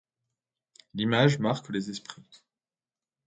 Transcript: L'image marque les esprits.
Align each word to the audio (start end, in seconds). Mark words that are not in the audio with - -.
L'image 0.95 1.37
marque 1.37 1.69
les 1.69 1.91
esprits. 1.91 2.43